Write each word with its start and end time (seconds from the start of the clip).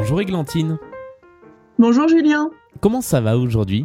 Bonjour 0.00 0.22
Églantine. 0.22 0.78
Bonjour 1.78 2.08
Julien. 2.08 2.50
Comment 2.80 3.02
ça 3.02 3.20
va 3.20 3.36
aujourd'hui? 3.36 3.84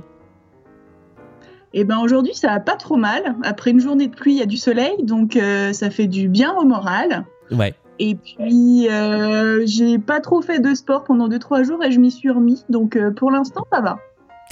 Eh 1.74 1.84
ben 1.84 1.98
aujourd'hui 2.00 2.34
ça 2.34 2.48
va 2.48 2.62
pas 2.62 2.78
trop 2.78 2.96
mal. 2.96 3.36
Après 3.44 3.72
une 3.72 3.82
journée 3.82 4.08
de 4.08 4.16
pluie, 4.16 4.36
il 4.36 4.40
y 4.40 4.42
a 4.42 4.46
du 4.46 4.56
soleil, 4.56 4.96
donc 5.04 5.36
euh, 5.36 5.74
ça 5.74 5.90
fait 5.90 6.08
du 6.08 6.30
bien 6.30 6.56
au 6.56 6.64
moral. 6.64 7.26
Ouais. 7.52 7.76
Et 8.00 8.16
puis 8.16 8.88
euh, 8.90 9.66
j'ai 9.66 10.00
pas 10.00 10.22
trop 10.22 10.42
fait 10.42 10.60
de 10.60 10.74
sport 10.74 11.04
pendant 11.04 11.28
2-3 11.28 11.66
jours 11.66 11.84
et 11.84 11.92
je 11.92 12.00
m'y 12.00 12.12
suis 12.12 12.30
remis, 12.30 12.64
donc 12.70 12.96
euh, 12.96 13.12
pour 13.12 13.30
l'instant 13.30 13.68
ça 13.70 13.82
va. 13.82 13.98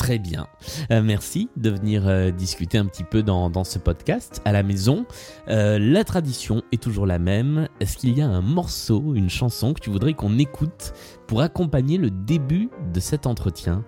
Très 0.03 0.19
bien. 0.19 0.47
Euh, 0.91 1.01
merci 1.01 1.47
de 1.55 1.69
venir 1.69 2.09
euh, 2.09 2.29
discuter 2.29 2.77
un 2.77 2.85
petit 2.87 3.05
peu 3.05 3.23
dans, 3.23 3.49
dans, 3.49 3.63
ce 3.63 3.79
podcast 3.79 4.41
à 4.43 4.51
la 4.51 4.61
maison. 4.61 5.05
Euh, 5.47 5.79
la 5.79 6.03
tradition 6.03 6.61
est 6.73 6.83
toujours 6.83 7.05
la 7.05 7.19
même. 7.19 7.69
Est-ce 7.79 7.95
qu'il 7.95 8.17
y 8.17 8.21
a 8.21 8.27
un 8.27 8.41
morceau, 8.41 9.15
une 9.15 9.29
chanson 9.29 9.73
que 9.73 9.79
tu 9.79 9.89
voudrais 9.89 10.13
qu'on 10.13 10.37
écoute 10.37 10.91
pour 11.25 11.39
accompagner 11.39 11.97
le 11.97 12.09
début 12.09 12.69
de 12.93 12.99
cet 12.99 13.25
entretien? 13.25 13.85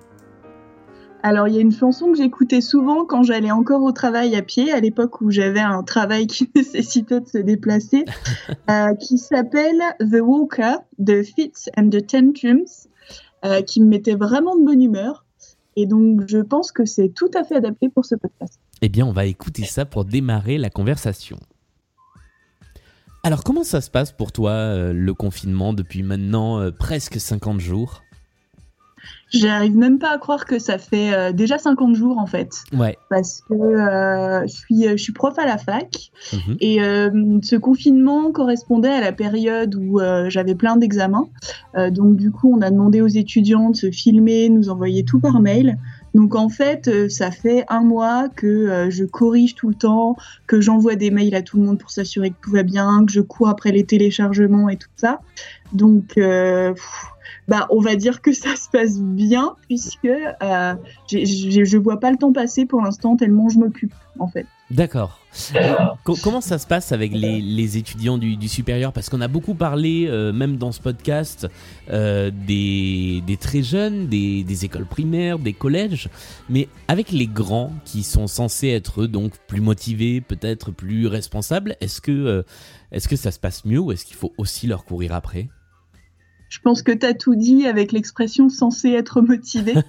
Alors, 1.21 1.49
il 1.49 1.55
y 1.55 1.57
a 1.57 1.61
une 1.61 1.73
chanson 1.73 2.13
que 2.13 2.17
j'écoutais 2.17 2.61
souvent 2.61 3.03
quand 3.03 3.23
j'allais 3.23 3.51
encore 3.51 3.83
au 3.83 3.91
travail 3.91 4.37
à 4.37 4.41
pied, 4.41 4.71
à 4.71 4.79
l'époque 4.79 5.19
où 5.19 5.31
j'avais 5.31 5.59
un 5.59 5.83
travail 5.83 6.27
qui 6.27 6.49
nécessitait 6.55 7.19
de 7.19 7.27
se 7.27 7.39
déplacer, 7.39 8.05
qui 9.01 9.17
s'appelle 9.17 9.81
The 9.99 10.21
Walker 10.21 10.75
de 10.97 11.23
Fits 11.23 11.69
and 11.75 11.89
the 11.89 12.07
Tantrums, 12.07 12.87
qui 13.67 13.81
me 13.81 13.87
mettait 13.87 14.15
vraiment 14.15 14.55
de 14.55 14.63
bonne 14.63 14.81
humeur. 14.81 15.24
Et 15.75 15.85
donc, 15.85 16.27
je 16.27 16.37
pense 16.37 16.71
que 16.71 16.85
c'est 16.85 17.09
tout 17.09 17.29
à 17.33 17.43
fait 17.43 17.55
adapté 17.55 17.89
pour 17.89 18.05
ce 18.05 18.15
podcast. 18.15 18.59
Eh 18.81 18.89
bien, 18.89 19.05
on 19.05 19.11
va 19.11 19.25
écouter 19.25 19.63
ça 19.65 19.85
pour 19.85 20.05
démarrer 20.05 20.57
la 20.57 20.69
conversation. 20.69 21.37
Alors, 23.23 23.43
comment 23.43 23.63
ça 23.63 23.81
se 23.81 23.89
passe 23.89 24.11
pour 24.11 24.31
toi, 24.31 24.51
euh, 24.51 24.93
le 24.93 25.13
confinement, 25.13 25.73
depuis 25.73 26.03
maintenant 26.03 26.59
euh, 26.59 26.71
presque 26.71 27.19
50 27.19 27.59
jours? 27.59 28.04
J'arrive 29.29 29.75
même 29.75 29.99
pas 29.99 30.11
à 30.11 30.17
croire 30.17 30.45
que 30.45 30.59
ça 30.59 30.77
fait 30.77 31.13
euh, 31.13 31.31
déjà 31.31 31.57
50 31.57 31.95
jours 31.95 32.17
en 32.17 32.25
fait. 32.25 32.63
Ouais. 32.73 32.97
Parce 33.09 33.41
que 33.41 33.53
euh, 33.53 34.41
je, 34.47 34.53
suis, 34.53 34.83
je 34.83 34.97
suis 34.97 35.13
prof 35.13 35.37
à 35.37 35.45
la 35.45 35.57
fac 35.57 36.11
mmh. 36.31 36.37
et 36.59 36.81
euh, 36.81 37.39
ce 37.41 37.55
confinement 37.55 38.31
correspondait 38.31 38.89
à 38.89 39.01
la 39.01 39.11
période 39.11 39.75
où 39.75 39.99
euh, 39.99 40.29
j'avais 40.29 40.55
plein 40.55 40.77
d'examens. 40.77 41.29
Euh, 41.75 41.89
donc 41.89 42.15
du 42.15 42.31
coup, 42.31 42.55
on 42.55 42.61
a 42.61 42.69
demandé 42.69 43.01
aux 43.01 43.07
étudiants 43.07 43.69
de 43.71 43.75
se 43.75 43.91
filmer, 43.91 44.49
nous 44.49 44.69
envoyer 44.69 45.03
tout 45.03 45.19
par 45.19 45.39
mail. 45.39 45.77
Donc 46.15 46.33
en 46.33 46.49
fait, 46.49 46.87
euh, 46.87 47.09
ça 47.09 47.29
fait 47.29 47.65
un 47.67 47.81
mois 47.81 48.29
que 48.29 48.87
je 48.89 49.03
corrige 49.03 49.53
tout 49.53 49.69
le 49.69 49.75
temps, 49.75 50.15
que 50.47 50.61
j'envoie 50.61 50.95
des 50.95 51.11
mails 51.11 51.35
à 51.35 51.43
tout 51.43 51.57
le 51.57 51.63
monde 51.63 51.77
pour 51.77 51.91
s'assurer 51.91 52.31
que 52.31 52.35
tout 52.41 52.51
va 52.51 52.63
bien, 52.63 53.05
que 53.05 53.11
je 53.11 53.21
cours 53.21 53.49
après 53.49 53.71
les 53.71 53.83
téléchargements 53.83 54.69
et 54.69 54.77
tout 54.77 54.89
ça. 54.95 55.19
Donc 55.73 56.15
pff, 56.15 57.05
bah, 57.47 57.67
on 57.69 57.79
va 57.79 57.95
dire 57.95 58.21
que 58.21 58.31
ça 58.31 58.55
se 58.55 58.69
passe 58.69 58.99
bien 58.99 59.55
puisque 59.67 60.05
euh, 60.05 60.73
je 61.11 61.77
vois 61.77 61.99
pas 61.99 62.11
le 62.11 62.17
temps 62.17 62.33
passer 62.33 62.65
pour 62.65 62.81
l'instant 62.81 63.15
tellement 63.15 63.49
je 63.49 63.59
m'occupe 63.59 63.93
en 64.17 64.27
fait. 64.27 64.47
D'accord. 64.71 65.21
comment 66.23 66.41
ça 66.41 66.57
se 66.57 66.65
passe 66.65 66.91
avec 66.91 67.11
les, 67.11 67.39
les 67.39 67.77
étudiants 67.77 68.17
du, 68.17 68.35
du, 68.35 68.47
supérieur? 68.47 68.93
Parce 68.93 69.09
qu'on 69.09 69.21
a 69.21 69.27
beaucoup 69.27 69.53
parlé, 69.53 70.07
euh, 70.07 70.33
même 70.33 70.57
dans 70.57 70.71
ce 70.71 70.81
podcast, 70.81 71.47
euh, 71.91 72.31
des, 72.33 73.21
des, 73.27 73.37
très 73.37 73.61
jeunes, 73.61 74.07
des, 74.07 74.43
des, 74.43 74.65
écoles 74.65 74.87
primaires, 74.87 75.37
des 75.37 75.53
collèges, 75.53 76.09
mais 76.49 76.67
avec 76.87 77.11
les 77.11 77.27
grands 77.27 77.71
qui 77.85 78.01
sont 78.01 78.27
censés 78.27 78.69
être 78.69 79.05
donc 79.05 79.33
plus 79.47 79.61
motivés, 79.61 80.19
peut-être 80.19 80.71
plus 80.71 81.05
responsables, 81.05 81.75
est-ce 81.79 82.01
que, 82.01 82.11
euh, 82.11 82.43
est-ce 82.91 83.07
que 83.07 83.15
ça 83.17 83.31
se 83.31 83.39
passe 83.39 83.65
mieux 83.65 83.79
ou 83.79 83.91
est-ce 83.91 84.05
qu'il 84.05 84.15
faut 84.15 84.33
aussi 84.37 84.65
leur 84.65 84.85
courir 84.85 85.13
après? 85.13 85.47
Je 86.49 86.59
pense 86.59 86.81
que 86.81 86.91
tu 86.91 87.05
as 87.05 87.13
tout 87.13 87.35
dit 87.35 87.65
avec 87.67 87.91
l'expression 87.91 88.49
censé 88.49 88.89
être 88.91 89.21
motivé. 89.21 89.73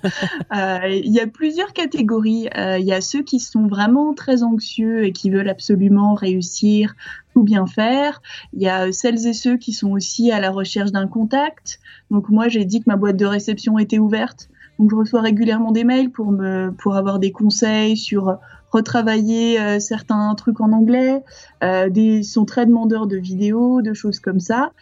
Euh, 0.54 0.88
il 0.88 1.12
y 1.12 1.20
a 1.20 1.26
plusieurs 1.26 1.72
catégories. 1.72 2.48
Euh, 2.56 2.78
il 2.78 2.86
y 2.86 2.92
a 2.92 3.00
ceux 3.00 3.22
qui 3.22 3.40
sont 3.40 3.66
vraiment 3.66 4.14
très 4.14 4.42
anxieux 4.42 5.04
et 5.04 5.12
qui 5.12 5.28
veulent 5.30 5.48
absolument 5.48 6.14
réussir 6.14 6.94
ou 7.34 7.42
bien 7.42 7.66
faire. 7.66 8.22
Il 8.52 8.62
y 8.62 8.68
a 8.68 8.92
celles 8.92 9.26
et 9.26 9.32
ceux 9.32 9.56
qui 9.56 9.72
sont 9.72 9.90
aussi 9.90 10.30
à 10.30 10.40
la 10.40 10.50
recherche 10.50 10.92
d'un 10.92 11.08
contact. 11.08 11.80
Donc 12.10 12.28
moi, 12.28 12.48
j'ai 12.48 12.64
dit 12.64 12.80
que 12.80 12.84
ma 12.86 12.96
boîte 12.96 13.16
de 13.16 13.26
réception 13.26 13.78
était 13.78 13.98
ouverte. 13.98 14.48
Donc 14.78 14.90
je 14.90 14.96
reçois 14.96 15.20
régulièrement 15.20 15.72
des 15.72 15.84
mails 15.84 16.10
pour 16.10 16.30
me 16.30 16.70
pour 16.70 16.96
avoir 16.96 17.18
des 17.18 17.32
conseils 17.32 17.96
sur 17.96 18.38
retravailler 18.70 19.60
euh, 19.60 19.80
certains 19.80 20.34
trucs 20.34 20.60
en 20.60 20.72
anglais. 20.72 21.22
Euh, 21.64 21.88
des 21.88 22.22
sont 22.22 22.44
très 22.44 22.66
demandeurs 22.66 23.06
de 23.06 23.16
vidéos, 23.16 23.82
de 23.82 23.94
choses 23.94 24.20
comme 24.20 24.40
ça. 24.40 24.72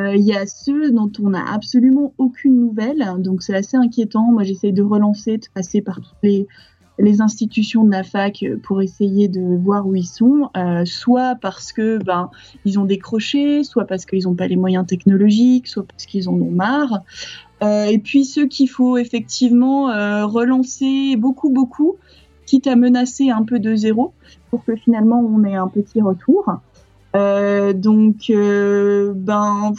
Euh, 0.00 0.16
il 0.16 0.24
y 0.24 0.32
a 0.32 0.46
ceux 0.46 0.90
dont 0.90 1.10
on 1.22 1.30
n'a 1.30 1.52
absolument 1.52 2.14
aucune 2.16 2.58
nouvelle, 2.58 3.04
donc 3.18 3.42
c'est 3.42 3.54
assez 3.54 3.76
inquiétant. 3.76 4.32
Moi, 4.32 4.44
j'essaye 4.44 4.72
de 4.72 4.82
relancer, 4.82 5.36
de 5.36 5.46
passer 5.54 5.82
par 5.82 5.96
toutes 5.96 6.22
les, 6.22 6.46
institutions 7.20 7.84
de 7.84 7.90
la 7.90 8.02
fac 8.02 8.44
pour 8.62 8.82
essayer 8.82 9.28
de 9.28 9.40
voir 9.40 9.86
où 9.86 9.94
ils 9.94 10.06
sont, 10.06 10.50
euh, 10.54 10.84
soit 10.84 11.34
parce 11.34 11.72
que 11.72 11.96
ben 12.04 12.30
ils 12.66 12.78
ont 12.78 12.84
décroché, 12.84 13.64
soit 13.64 13.86
parce 13.86 14.04
qu'ils 14.04 14.24
n'ont 14.24 14.34
pas 14.34 14.46
les 14.46 14.56
moyens 14.56 14.86
technologiques, 14.86 15.66
soit 15.66 15.84
parce 15.84 16.04
qu'ils 16.04 16.28
en 16.28 16.34
ont 16.34 16.50
marre. 16.50 17.00
Euh, 17.62 17.84
et 17.84 17.98
puis 17.98 18.26
ceux 18.26 18.46
qu'il 18.46 18.68
faut 18.68 18.98
effectivement 18.98 19.90
euh, 19.90 20.26
relancer 20.26 21.16
beaucoup 21.16 21.48
beaucoup, 21.48 21.96
quitte 22.44 22.66
à 22.66 22.76
menacer 22.76 23.30
un 23.30 23.44
peu 23.44 23.58
de 23.60 23.74
zéro 23.74 24.12
pour 24.50 24.62
que 24.64 24.76
finalement 24.76 25.20
on 25.20 25.42
ait 25.44 25.56
un 25.56 25.68
petit 25.68 26.02
retour. 26.02 26.60
Euh, 27.16 27.72
donc, 27.72 28.30
euh, 28.30 29.12
ben, 29.14 29.72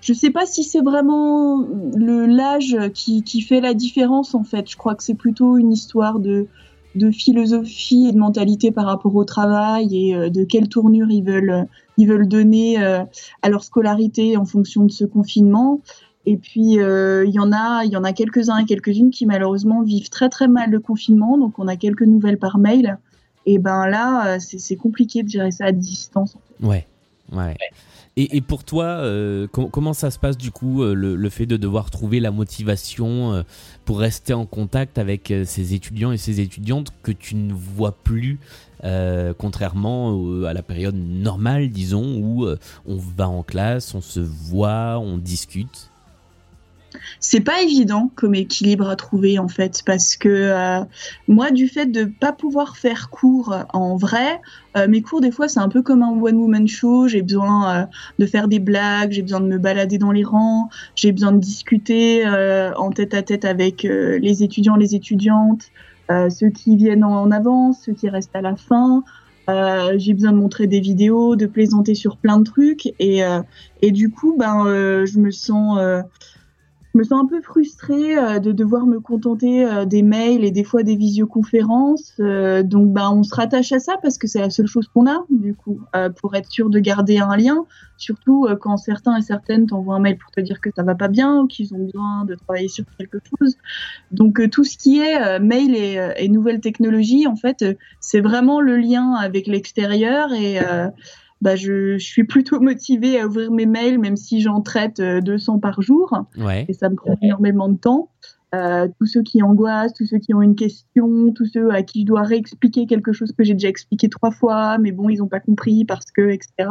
je 0.00 0.12
sais 0.12 0.30
pas 0.30 0.46
si 0.46 0.64
c'est 0.64 0.82
vraiment 0.82 1.66
le 1.94 2.26
l'âge 2.26 2.76
qui, 2.92 3.22
qui 3.22 3.40
fait 3.40 3.60
la 3.60 3.74
différence 3.74 4.34
en 4.34 4.44
fait. 4.44 4.70
Je 4.70 4.76
crois 4.76 4.94
que 4.94 5.02
c'est 5.02 5.14
plutôt 5.14 5.56
une 5.56 5.72
histoire 5.72 6.18
de 6.18 6.46
de 6.94 7.10
philosophie 7.10 8.06
et 8.08 8.12
de 8.12 8.18
mentalité 8.18 8.70
par 8.70 8.86
rapport 8.86 9.16
au 9.16 9.24
travail 9.24 10.10
et 10.10 10.14
euh, 10.14 10.30
de 10.30 10.44
quelle 10.44 10.68
tournure 10.68 11.10
ils 11.10 11.24
veulent 11.24 11.66
ils 11.96 12.06
veulent 12.06 12.28
donner 12.28 12.76
à 12.76 13.48
leur 13.48 13.62
scolarité 13.62 14.36
en 14.36 14.44
fonction 14.44 14.84
de 14.84 14.90
ce 14.90 15.04
confinement. 15.04 15.80
Et 16.26 16.36
puis 16.36 16.74
il 16.74 17.30
y 17.30 17.38
en 17.38 17.52
a 17.52 17.84
il 17.84 17.90
y 17.92 17.96
en 17.96 18.04
a 18.04 18.12
quelques 18.12 18.48
uns 18.48 18.58
et 18.58 18.64
quelques-unes 18.64 19.10
qui 19.10 19.26
malheureusement 19.26 19.82
vivent 19.82 20.08
très 20.08 20.28
très 20.28 20.48
mal 20.48 20.70
le 20.70 20.80
confinement. 20.80 21.38
Donc 21.38 21.58
on 21.58 21.68
a 21.68 21.76
quelques 21.76 22.02
nouvelles 22.02 22.38
par 22.38 22.58
mail. 22.58 22.98
Et 23.46 23.58
ben 23.58 23.86
là 23.86 24.38
c'est 24.40 24.76
compliqué 24.76 25.22
de 25.22 25.28
gérer 25.28 25.50
ça 25.50 25.66
à 25.66 25.72
distance. 25.72 26.36
Ouais, 26.60 26.86
ouais. 27.32 27.56
Et, 28.16 28.36
et, 28.36 28.40
pour 28.40 28.62
toi, 28.62 28.84
euh, 28.84 29.48
com 29.48 29.68
comment 29.70 29.92
ça 29.92 30.12
se 30.12 30.20
passe 30.20 30.36
du 30.36 30.52
coup, 30.52 30.82
euh, 30.82 30.94
le, 30.94 31.16
le, 31.16 31.30
fait 31.30 31.46
de 31.46 31.56
devoir 31.56 31.90
trouver 31.90 32.20
la 32.20 32.30
motivation 32.30 33.34
euh, 33.34 33.42
pour 33.84 33.98
rester 33.98 34.32
en 34.32 34.46
contact 34.46 34.98
avec 34.98 35.32
euh, 35.32 35.44
ces 35.44 35.74
étudiants 35.74 36.12
et 36.12 36.16
ces 36.16 36.40
étudiantes 36.40 36.92
que 37.02 37.10
tu 37.10 37.34
ne 37.34 37.52
vois 37.52 37.90
plus, 37.90 38.38
euh, 38.84 39.34
contrairement 39.36 40.44
à 40.44 40.52
la 40.52 40.62
période 40.62 40.94
normale, 40.94 41.70
disons, 41.70 42.20
où 42.20 42.46
on 42.86 42.96
va 42.96 43.28
en 43.28 43.42
classe, 43.42 43.94
on 43.96 44.00
se 44.00 44.20
voit, 44.20 45.00
on 45.00 45.18
discute? 45.18 45.90
C'est 47.20 47.40
pas 47.40 47.62
évident 47.62 48.10
comme 48.14 48.34
équilibre 48.34 48.88
à 48.88 48.96
trouver 48.96 49.38
en 49.38 49.48
fait 49.48 49.82
parce 49.84 50.16
que 50.16 50.28
euh, 50.28 50.84
moi 51.28 51.50
du 51.50 51.68
fait 51.68 51.86
de 51.86 52.04
pas 52.04 52.32
pouvoir 52.32 52.76
faire 52.76 53.10
cours 53.10 53.56
en 53.72 53.96
vrai 53.96 54.40
euh, 54.76 54.88
mes 54.88 55.02
cours 55.02 55.20
des 55.20 55.30
fois 55.30 55.48
c'est 55.48 55.60
un 55.60 55.68
peu 55.68 55.82
comme 55.82 56.02
un 56.02 56.10
one 56.10 56.36
woman 56.36 56.66
show. 56.68 57.08
J'ai 57.08 57.22
besoin 57.22 57.76
euh, 57.76 57.86
de 58.18 58.26
faire 58.26 58.48
des 58.48 58.58
blagues 58.58 59.12
j'ai 59.12 59.22
besoin 59.22 59.40
de 59.40 59.46
me 59.46 59.58
balader 59.58 59.98
dans 59.98 60.12
les 60.12 60.24
rangs 60.24 60.68
j'ai 60.94 61.12
besoin 61.12 61.32
de 61.32 61.38
discuter 61.38 62.26
euh, 62.26 62.72
en 62.74 62.90
tête 62.90 63.14
à 63.14 63.22
tête 63.22 63.44
avec 63.44 63.84
euh, 63.84 64.18
les 64.18 64.42
étudiants 64.42 64.76
les 64.76 64.94
étudiantes 64.94 65.70
ceux 66.28 66.50
qui 66.50 66.76
viennent 66.76 67.04
en 67.04 67.30
avance 67.30 67.78
ceux 67.84 67.94
qui 67.94 68.10
restent 68.10 68.36
à 68.36 68.42
la 68.42 68.56
fin. 68.56 69.02
Euh, 69.50 69.94
j'ai 69.98 70.14
besoin 70.14 70.32
de 70.32 70.38
montrer 70.38 70.66
des 70.66 70.80
vidéos, 70.80 71.36
de 71.36 71.46
plaisanter 71.46 71.94
sur 71.94 72.16
plein 72.16 72.38
de 72.38 72.44
trucs. 72.44 72.92
Et, 72.98 73.24
euh, 73.24 73.42
et 73.82 73.90
du 73.90 74.10
coup 74.10 74.36
ben 74.38 74.66
euh, 74.66 75.06
je 75.06 75.18
me 75.18 75.30
sens 75.30 75.78
je 76.94 77.00
me 77.00 77.04
sens 77.04 77.24
un 77.24 77.26
peu 77.26 77.42
frustrée 77.42 78.16
euh, 78.16 78.38
de 78.38 78.52
devoir 78.52 78.86
me 78.86 79.00
contenter 79.00 79.66
euh, 79.66 79.84
des 79.84 80.02
mails 80.02 80.44
et 80.44 80.52
des 80.52 80.62
fois 80.62 80.84
des 80.84 80.94
visioconférences. 80.94 82.14
Euh, 82.20 82.62
donc, 82.62 82.92
bah, 82.92 83.10
on 83.10 83.24
se 83.24 83.34
rattache 83.34 83.72
à 83.72 83.80
ça 83.80 83.96
parce 84.00 84.16
que 84.16 84.28
c'est 84.28 84.38
la 84.38 84.50
seule 84.50 84.68
chose 84.68 84.86
qu'on 84.86 85.08
a, 85.08 85.24
du 85.28 85.54
coup, 85.54 85.80
pour 86.20 86.34
être 86.36 86.50
sûr 86.50 86.70
de 86.70 86.78
garder 86.78 87.18
un 87.18 87.36
lien. 87.36 87.64
Surtout 87.96 88.46
quand 88.60 88.76
certains 88.76 89.16
et 89.16 89.22
certaines 89.22 89.66
t'envoient 89.66 89.96
un 89.96 90.00
mail 90.00 90.18
pour 90.18 90.30
te 90.30 90.40
dire 90.40 90.60
que 90.60 90.70
ça 90.74 90.82
va 90.82 90.94
pas 90.94 91.08
bien 91.08 91.40
ou 91.40 91.46
qu'ils 91.46 91.74
ont 91.74 91.84
besoin 91.84 92.24
de 92.24 92.34
travailler 92.34 92.68
sur 92.68 92.84
quelque 92.98 93.18
chose. 93.38 93.56
Donc, 94.10 94.40
tout 94.50 94.64
ce 94.64 94.76
qui 94.76 95.00
est 95.00 95.38
mail 95.40 95.74
et, 95.74 95.98
et, 96.16 96.28
nouvelles 96.28 96.60
technologies, 96.60 97.26
en 97.26 97.36
fait, 97.36 97.64
c'est 98.00 98.20
vraiment 98.20 98.60
le 98.60 98.76
lien 98.76 99.14
avec 99.14 99.46
l'extérieur 99.46 100.32
et 100.32 100.58
bah, 101.44 101.56
je, 101.56 101.98
je, 101.98 102.04
suis 102.04 102.24
plutôt 102.24 102.58
motivée 102.58 103.20
à 103.20 103.26
ouvrir 103.26 103.52
mes 103.52 103.66
mails, 103.66 103.98
même 103.98 104.16
si 104.16 104.40
j'en 104.40 104.62
traite 104.62 105.00
200 105.00 105.58
par 105.58 105.82
jour. 105.82 106.24
Ouais. 106.38 106.64
Et 106.68 106.72
ça 106.72 106.88
me 106.88 106.96
prend 106.96 107.18
énormément 107.20 107.68
de 107.68 107.76
temps. 107.76 108.08
Euh, 108.54 108.88
tous 108.98 109.06
ceux 109.06 109.22
qui 109.22 109.42
angoissent, 109.42 109.92
tous 109.92 110.06
ceux 110.06 110.18
qui 110.18 110.32
ont 110.32 110.40
une 110.40 110.54
question, 110.56 111.32
tous 111.32 111.44
ceux 111.44 111.70
à 111.70 111.82
qui 111.82 112.00
je 112.00 112.06
dois 112.06 112.22
réexpliquer 112.22 112.86
quelque 112.86 113.12
chose 113.12 113.32
que 113.36 113.44
j'ai 113.44 113.52
déjà 113.52 113.68
expliqué 113.68 114.08
trois 114.08 114.30
fois, 114.30 114.78
mais 114.78 114.90
bon, 114.90 115.10
ils 115.10 115.18
n'ont 115.18 115.28
pas 115.28 115.40
compris 115.40 115.84
parce 115.84 116.10
que, 116.10 116.30
etc. 116.30 116.70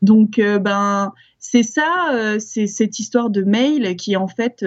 Donc, 0.00 0.40
ben, 0.40 1.12
c'est 1.38 1.62
ça, 1.62 2.36
c'est 2.40 2.66
cette 2.66 2.98
histoire 2.98 3.30
de 3.30 3.42
mail 3.42 3.94
qui 3.94 4.16
en 4.16 4.26
fait 4.26 4.64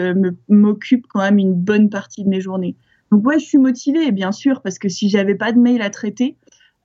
m'occupe 0.47 1.07
quand 1.09 1.19
même 1.19 1.39
une 1.39 1.55
bonne 1.55 1.89
partie 1.89 2.23
de 2.23 2.29
mes 2.29 2.39
journées. 2.39 2.77
Donc 3.11 3.25
ouais, 3.25 3.39
je 3.39 3.45
suis 3.45 3.57
motivée, 3.57 4.11
bien 4.11 4.31
sûr, 4.31 4.61
parce 4.61 4.79
que 4.79 4.89
si 4.89 5.09
j'avais 5.09 5.35
pas 5.35 5.51
de 5.51 5.59
mail 5.59 5.81
à 5.81 5.89
traiter, 5.89 6.37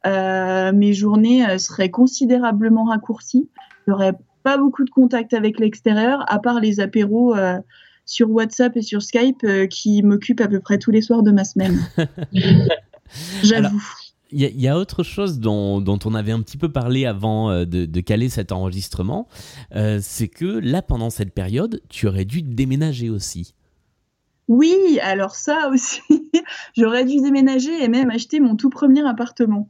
mes 0.05 0.93
journées 0.93 1.59
seraient 1.59 1.91
considérablement 1.91 2.85
raccourcies. 2.85 3.49
J'aurais 3.87 4.15
pas 4.43 4.57
beaucoup 4.57 4.85
de 4.85 4.91
contact 4.91 5.35
avec 5.35 5.59
l'extérieur, 5.59 6.25
à 6.29 6.39
part 6.39 6.61
les 6.61 6.81
apéros 6.81 7.35
sur 8.11 8.31
WhatsApp 8.31 8.77
et 8.77 8.83
sur 8.83 9.03
Skype 9.03 9.45
euh, 9.45 9.67
qui 9.67 10.03
m'occupe 10.03 10.41
à 10.41 10.49
peu 10.49 10.61
près 10.61 10.79
tous 10.79 10.91
les 10.91 11.01
soirs 11.01 11.23
de 11.23 11.31
ma 11.31 11.45
semaine. 11.45 11.79
J'avoue. 13.43 13.83
Il 14.33 14.61
y, 14.61 14.69
a 14.69 14.79
autre 14.79 15.03
chose 15.03 15.41
dont, 15.41 15.83
on 16.05 16.15
avait 16.15 16.31
un 16.31 16.41
petit 16.41 16.57
peu 16.57 16.71
parlé 16.71 17.05
avant 17.05 17.51
euh, 17.51 17.65
de, 17.65 18.01
caler 18.01 18.29
cet 18.29 18.53
enregistrement, 18.53 19.27
euh, 19.75 19.99
c'est 20.01 20.29
que 20.29 20.45
là, 20.45 20.83
pendant 20.83 21.11
cette 21.11 21.35
période, 21.35 21.83
tu 21.89 22.07
aurais 22.07 22.25
dû 22.25 22.41
déménager 22.41 23.11
aussi. 23.11 23.55
Oui, 24.47 25.01
alors 25.03 25.35
ça 25.35 25.69
aussi, 25.73 26.01
j'aurais 26.77 27.05
dû 27.05 27.21
déménager 27.21 27.83
et 27.83 27.89
même 27.89 28.11
acheter 28.11 28.39
mon 28.39 28.55
tout 28.55 28.71
premier 28.71 29.05
appartement. 29.05 29.69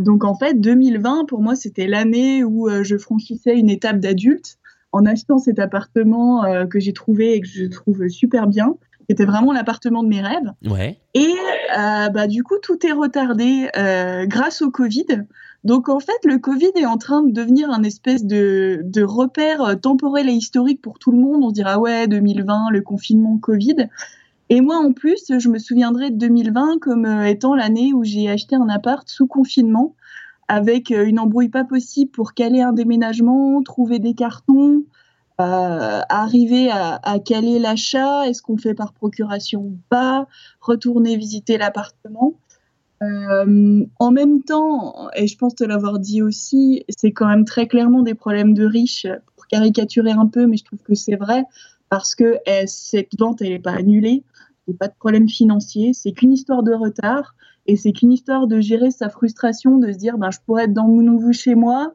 Donc 0.00 0.24
en 0.24 0.34
fait, 0.34 0.60
2020, 0.60 1.24
pour 1.26 1.40
moi, 1.40 1.56
c'était 1.56 1.86
l'année 1.86 2.44
où 2.44 2.68
je 2.82 2.96
franchissais 2.96 3.56
une 3.56 3.70
étape 3.70 3.98
d'adulte 4.00 4.58
en 4.96 5.04
achetant 5.04 5.38
cet 5.38 5.58
appartement 5.58 6.44
euh, 6.44 6.66
que 6.66 6.80
j'ai 6.80 6.92
trouvé 6.92 7.34
et 7.34 7.40
que 7.40 7.46
je 7.46 7.66
trouve 7.66 8.08
super 8.08 8.46
bien. 8.46 8.76
C'était 9.08 9.26
vraiment 9.26 9.52
l'appartement 9.52 10.02
de 10.02 10.08
mes 10.08 10.20
rêves. 10.20 10.52
Ouais. 10.64 10.98
Et 11.14 11.32
euh, 11.78 12.08
bah, 12.08 12.26
du 12.26 12.42
coup, 12.42 12.56
tout 12.60 12.84
est 12.84 12.92
retardé 12.92 13.68
euh, 13.76 14.26
grâce 14.26 14.62
au 14.62 14.70
Covid. 14.70 15.24
Donc 15.64 15.88
en 15.88 16.00
fait, 16.00 16.18
le 16.24 16.38
Covid 16.38 16.72
est 16.76 16.86
en 16.86 16.96
train 16.96 17.22
de 17.22 17.30
devenir 17.30 17.70
un 17.70 17.82
espèce 17.82 18.24
de, 18.24 18.80
de 18.84 19.02
repère 19.02 19.78
temporel 19.80 20.28
et 20.28 20.32
historique 20.32 20.80
pour 20.80 20.98
tout 20.98 21.12
le 21.12 21.18
monde. 21.18 21.42
On 21.44 21.50
se 21.50 21.54
dira 21.54 21.78
ouais, 21.78 22.08
2020, 22.08 22.70
le 22.70 22.80
confinement 22.80 23.38
Covid. 23.38 23.88
Et 24.48 24.60
moi, 24.60 24.76
en 24.76 24.92
plus, 24.92 25.24
je 25.38 25.48
me 25.48 25.58
souviendrai 25.58 26.10
de 26.10 26.16
2020 26.16 26.78
comme 26.80 27.06
étant 27.24 27.54
l'année 27.54 27.92
où 27.92 28.04
j'ai 28.04 28.30
acheté 28.30 28.54
un 28.56 28.68
appart 28.68 29.08
sous 29.08 29.26
confinement 29.26 29.94
avec 30.48 30.90
euh, 30.90 31.06
une 31.06 31.18
embrouille 31.18 31.48
pas 31.48 31.64
possible 31.64 32.10
pour 32.10 32.34
caler 32.34 32.60
un 32.60 32.72
déménagement, 32.72 33.62
trouver 33.62 33.98
des 33.98 34.14
cartons, 34.14 34.84
euh, 35.40 36.00
arriver 36.08 36.70
à, 36.70 37.18
caler 37.24 37.58
l'achat, 37.58 38.26
est-ce 38.26 38.42
qu'on 38.42 38.56
fait 38.56 38.74
par 38.74 38.92
procuration 38.92 39.60
ou 39.60 39.78
pas, 39.88 40.26
retourner 40.60 41.16
visiter 41.16 41.58
l'appartement. 41.58 42.34
Euh, 43.02 43.84
en 43.98 44.10
même 44.10 44.42
temps, 44.42 45.10
et 45.14 45.26
je 45.26 45.36
pense 45.36 45.54
te 45.54 45.64
l'avoir 45.64 45.98
dit 45.98 46.22
aussi, 46.22 46.84
c'est 46.88 47.12
quand 47.12 47.26
même 47.26 47.44
très 47.44 47.66
clairement 47.66 48.00
des 48.00 48.14
problèmes 48.14 48.54
de 48.54 48.64
riches, 48.64 49.06
pour 49.34 49.46
caricaturer 49.46 50.12
un 50.12 50.26
peu, 50.26 50.46
mais 50.46 50.56
je 50.56 50.64
trouve 50.64 50.82
que 50.82 50.94
c'est 50.94 51.16
vrai, 51.16 51.44
parce 51.90 52.14
que 52.14 52.38
eh, 52.46 52.66
cette 52.66 53.18
vente, 53.18 53.42
elle 53.42 53.50
n'est 53.50 53.58
pas 53.58 53.72
annulée, 53.72 54.22
il 54.66 54.70
n'y 54.70 54.76
a 54.76 54.78
pas 54.78 54.88
de 54.88 54.94
problème 54.98 55.28
financier, 55.28 55.92
c'est 55.92 56.12
qu'une 56.12 56.32
histoire 56.32 56.62
de 56.62 56.72
retard. 56.72 57.34
Et 57.66 57.76
c'est 57.76 57.92
qu'une 57.92 58.12
histoire 58.12 58.46
de 58.46 58.60
gérer 58.60 58.90
sa 58.90 59.08
frustration, 59.08 59.78
de 59.78 59.92
se 59.92 59.98
dire, 59.98 60.18
ben, 60.18 60.30
je 60.30 60.38
pourrais 60.44 60.64
être 60.64 60.72
dans 60.72 60.86
mon 60.86 61.02
nouveau 61.02 61.32
chez 61.32 61.54
moi, 61.54 61.92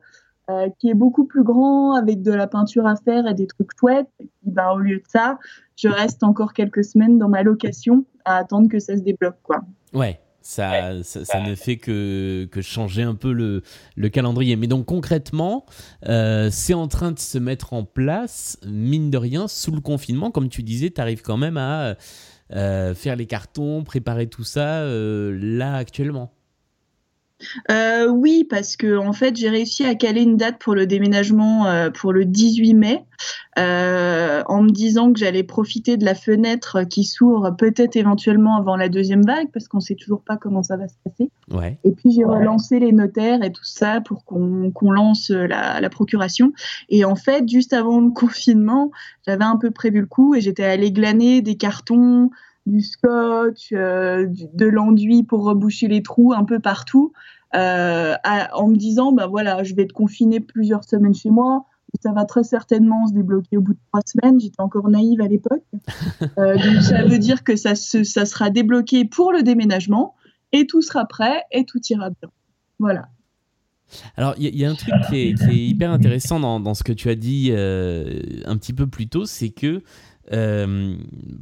euh, 0.49 0.69
qui 0.79 0.89
est 0.89 0.93
beaucoup 0.93 1.25
plus 1.25 1.43
grand, 1.43 1.93
avec 1.93 2.21
de 2.21 2.31
la 2.31 2.47
peinture 2.47 2.85
à 2.87 2.95
faire 2.95 3.25
et 3.27 3.33
des 3.33 3.47
trucs 3.47 3.69
chouettes. 3.79 4.09
Et 4.19 4.25
puis, 4.25 4.51
ben, 4.51 4.71
au 4.71 4.79
lieu 4.79 4.97
de 4.97 5.07
ça, 5.07 5.39
je 5.77 5.87
reste 5.87 6.23
encore 6.23 6.53
quelques 6.53 6.83
semaines 6.83 7.17
dans 7.17 7.29
ma 7.29 7.43
location 7.43 8.05
à 8.25 8.37
attendre 8.37 8.69
que 8.69 8.79
ça 8.79 8.97
se 8.97 9.01
débloque. 9.01 9.37
Quoi. 9.43 9.61
Ouais. 9.93 10.19
Ça, 10.43 11.03
ça, 11.03 11.39
ne 11.39 11.53
fait 11.53 11.77
que, 11.77 12.45
que 12.51 12.61
changer 12.61 13.03
un 13.03 13.13
peu 13.13 13.31
le, 13.31 13.61
le 13.95 14.09
calendrier. 14.09 14.55
Mais 14.55 14.65
donc 14.65 14.87
concrètement, 14.87 15.67
euh, 16.07 16.49
c'est 16.51 16.73
en 16.73 16.87
train 16.87 17.11
de 17.11 17.19
se 17.19 17.37
mettre 17.37 17.73
en 17.73 17.83
place, 17.83 18.57
mine 18.65 19.11
de 19.11 19.19
rien, 19.19 19.47
sous 19.47 19.71
le 19.71 19.81
confinement. 19.81 20.31
Comme 20.31 20.49
tu 20.49 20.63
disais, 20.63 20.89
tu 20.89 20.99
arrives 20.99 21.21
quand 21.21 21.37
même 21.37 21.57
à 21.57 21.81
euh, 21.81 21.95
faire 22.93 23.15
les 23.15 23.25
cartons, 23.25 23.83
préparer 23.83 24.27
tout 24.27 24.43
ça 24.43 24.81
euh, 24.81 25.37
là 25.41 25.75
actuellement 25.75 26.33
euh, 27.69 28.07
oui, 28.07 28.45
parce 28.49 28.75
que 28.75 28.97
en 28.97 29.13
fait, 29.13 29.35
j'ai 29.35 29.49
réussi 29.49 29.85
à 29.85 29.95
caler 29.95 30.21
une 30.21 30.37
date 30.37 30.59
pour 30.59 30.75
le 30.75 30.85
déménagement 30.85 31.67
pour 31.93 32.13
le 32.13 32.25
18 32.25 32.73
mai, 32.73 33.05
en 33.57 34.63
me 34.63 34.71
disant 34.71 35.11
que 35.13 35.19
j'allais 35.19 35.43
profiter 35.43 35.97
de 35.97 36.05
la 36.05 36.15
fenêtre 36.15 36.83
qui 36.83 37.03
s'ouvre 37.03 37.51
peut-être 37.57 37.95
éventuellement 37.95 38.57
avant 38.57 38.75
la 38.75 38.89
deuxième 38.89 39.23
vague, 39.23 39.49
parce 39.51 39.67
qu'on 39.67 39.79
sait 39.79 39.95
toujours 39.95 40.21
pas 40.21 40.37
comment 40.37 40.63
ça 40.63 40.77
va 40.77 40.87
se 40.87 40.95
passer. 41.03 41.31
Ouais. 41.51 41.77
Et 41.83 41.91
puis 41.91 42.11
j'ai 42.11 42.23
relancé 42.23 42.79
les 42.79 42.91
notaires 42.91 43.43
et 43.43 43.51
tout 43.51 43.65
ça 43.65 44.01
pour 44.01 44.25
qu'on 44.25 44.71
lance 44.91 45.29
la, 45.29 45.79
la, 45.81 45.89
procuration. 45.89 46.53
Et 46.89 47.05
en 47.05 47.15
fait, 47.15 47.47
juste 47.47 47.73
avant 47.73 47.99
le 47.99 48.09
confinement, 48.15 48.91
j'avais 49.25 49.43
un 49.43 49.57
peu 49.57 49.71
prévu 49.71 50.01
le 50.01 50.07
coup 50.07 50.35
et 50.35 50.41
j'étais 50.41 50.63
allée 50.63 50.91
glaner 50.91 51.41
des 51.41 51.55
cartons 51.55 52.29
du 52.65 52.81
scotch, 52.81 53.71
euh, 53.73 54.27
de 54.53 54.65
l'enduit 54.65 55.23
pour 55.23 55.43
reboucher 55.43 55.87
les 55.87 56.03
trous 56.03 56.33
un 56.33 56.43
peu 56.43 56.59
partout, 56.59 57.13
euh, 57.55 58.15
en 58.53 58.67
me 58.67 58.75
disant, 58.75 59.11
ben 59.11 59.27
voilà, 59.27 59.63
je 59.63 59.75
vais 59.75 59.83
être 59.83 59.93
confinée 59.93 60.39
plusieurs 60.39 60.83
semaines 60.83 61.15
chez 61.15 61.29
moi, 61.29 61.65
ça 62.01 62.13
va 62.13 62.23
très 62.23 62.43
certainement 62.43 63.07
se 63.07 63.13
débloquer 63.13 63.57
au 63.57 63.61
bout 63.61 63.73
de 63.73 63.79
trois 63.91 64.01
semaines. 64.05 64.39
J'étais 64.39 64.61
encore 64.61 64.87
naïve 64.89 65.21
à 65.21 65.27
l'époque. 65.27 65.63
Euh, 66.37 66.55
donc 66.55 66.81
ça 66.81 67.03
veut 67.03 67.17
dire 67.17 67.43
que 67.43 67.55
ça, 67.55 67.75
ça 67.75 68.25
sera 68.25 68.49
débloqué 68.49 69.05
pour 69.05 69.31
le 69.31 69.41
déménagement 69.41 70.15
et 70.51 70.65
tout 70.67 70.81
sera 70.81 71.05
prêt 71.05 71.41
et 71.51 71.65
tout 71.65 71.79
ira 71.89 72.09
bien. 72.09 72.29
Voilà. 72.79 73.09
Alors, 74.15 74.35
il 74.37 74.55
y, 74.55 74.63
a 74.63 74.69
un 74.69 74.75
truc 74.75 74.93
qui 75.09 75.17
est, 75.17 75.53
hyper 75.53 75.91
intéressant 75.91 76.39
dans, 76.39 76.59
dans, 76.59 76.73
ce 76.73 76.83
que 76.83 76.93
tu 76.93 77.09
as 77.09 77.15
dit 77.15 77.51
un 77.51 78.57
petit 78.57 78.73
peu 78.73 78.87
plus 78.87 79.07
tôt, 79.07 79.25
c'est 79.25 79.49
que 79.49 79.81
euh, 80.31 80.95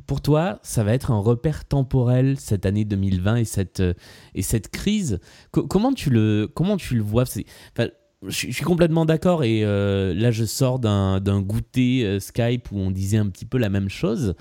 pour 0.08 0.22
toi, 0.22 0.60
ça 0.64 0.84
va 0.84 0.94
être 0.94 1.12
un 1.12 1.20
repère 1.20 1.66
temporel 1.66 2.40
cette 2.40 2.66
année 2.66 2.86
2020 2.86 3.38
et 3.38 3.46
cette, 3.46 3.80
euh, 3.80 3.94
et 4.36 4.42
cette 4.42 4.70
crise. 4.70 5.20
comment, 5.52 5.94
tu 5.94 6.10
le, 6.10 6.50
comment 6.54 6.78
tu 6.78 6.96
le 6.96 7.04
vois? 7.04 7.26
Je, 7.26 8.52
suis 8.52 8.66
complètement 8.66 9.06
d'accord 9.06 9.44
et 9.46 9.64
euh, 9.64 10.14
là 10.14 10.30
je 10.32 10.44
sors 10.44 10.80
d'un 10.80 11.42
goûter 11.42 12.20
Skype 12.20 12.72
où 12.72 12.78
on 12.78 12.92
disait 12.92 13.18
un 13.18 13.28
petit 13.28 13.46
peu 13.46 13.58
la 13.58 13.70
même 13.70 13.90
chose. 13.90 14.36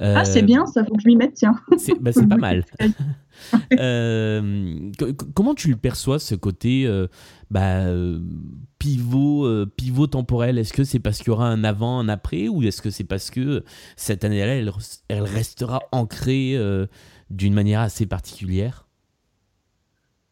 Ah 0.00 0.24
c'est 0.24 0.42
bien, 0.42 0.66
ça 0.66 0.84
faut 0.84 0.94
que 0.94 1.02
je 1.02 1.08
m'y 1.08 1.16
mette, 1.16 1.34
tiens. 1.34 1.54
C'est 1.78 2.00
bah, 2.00 2.12
pas 2.12 2.36
mal. 2.36 2.64
comment 5.34 5.54
tu 5.54 5.70
le 5.70 5.76
perçois 5.76 6.18
ce 6.18 6.34
côté 6.34 6.88
bah, 7.50 7.78
euh, 7.86 8.20
pivot, 8.78 9.46
euh, 9.46 9.66
pivot 9.76 10.06
temporel? 10.06 10.58
Est-ce 10.58 10.72
que 10.72 10.84
c'est 10.84 10.98
parce 10.98 11.18
qu'il 11.18 11.28
y 11.28 11.30
aura 11.30 11.48
un 11.48 11.64
avant, 11.64 11.98
un 11.98 12.08
après, 12.08 12.48
ou 12.48 12.62
est-ce 12.62 12.82
que 12.82 12.90
c'est 12.90 13.04
parce 13.04 13.30
que 13.30 13.64
cette 13.96 14.24
année-là, 14.24 14.54
elle, 14.54 14.70
elle, 15.08 15.22
restera 15.22 15.80
ancrée 15.92 16.52
euh, 16.56 16.86
d'une 17.30 17.54
manière 17.54 17.80
assez 17.80 18.06
particulière? 18.06 18.86